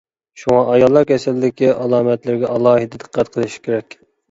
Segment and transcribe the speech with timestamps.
[0.43, 3.99] شۇڭا، ئاياللار كېسەللىكى ئالامەتلىرىگە ئالاھىدە دىققەت قىلىش كېرەك.